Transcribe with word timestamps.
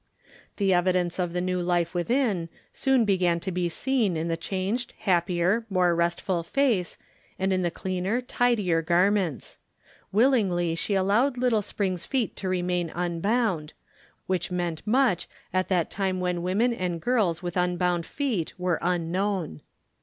The 0.57 0.73
evidence 0.73 1.19
of 1.19 1.31
the 1.31 1.41
new 1.41 1.61
life 1.61 1.93
within 1.93 2.49
soon 2.73 3.05
began 3.05 3.39
to 3.41 3.51
be 3.51 3.69
seen 3.69 4.17
in 4.17 4.29
the 4.29 4.35
changed, 4.35 4.95
happier, 4.97 5.67
more 5.69 5.93
restful 5.93 6.41
face, 6.41 6.97
and 7.37 7.53
in 7.53 7.61
the 7.61 7.69
cleaner, 7.69 8.19
tidier 8.19 8.81
garments. 8.81 9.59
Willingly 10.11 10.73
she 10.73 10.95
allowed 10.95 11.37
little 11.37 11.61
Spring's 11.61 12.07
feet 12.07 12.35
to 12.37 12.49
remain 12.49 12.91
unbound, 12.95 13.73
which 14.25 14.49
meant 14.49 14.81
much 14.87 15.29
at 15.53 15.67
that 15.67 15.91
time 15.91 16.19
when 16.19 16.41
women 16.41 16.73
and 16.73 16.99
girls 16.99 17.43
with 17.43 17.55
unbound 17.55 18.03
feet 18.07 18.53
were 18.57 18.79
unknown. 18.81 19.61